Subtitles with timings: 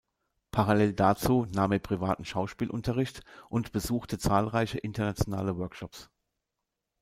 [0.49, 6.09] Parallel dazu nahm er privaten Schauspielunterricht und besuchte zahlreiche internationale Workshops.